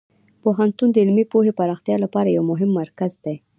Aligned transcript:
پوهنتون 0.41 0.89
د 0.91 0.95
علمي 1.03 1.25
پوهې 1.31 1.51
پراختیا 1.59 1.95
لپاره 2.03 2.29
یو 2.29 2.43
مهم 2.51 2.69
مرکز 2.81 3.11
دی. 3.23 3.35